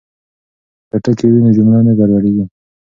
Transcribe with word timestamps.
که 0.89 0.97
ټکي 1.03 1.27
وي 1.29 1.39
نو 1.45 1.49
جمله 1.57 1.79
نه 1.87 1.93
ګډوډیږي. 1.99 2.45